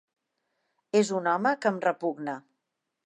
[1.01, 2.37] És un home que em repugna.